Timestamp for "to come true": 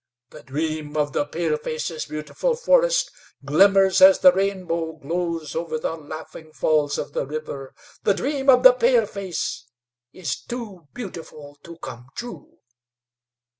11.61-12.57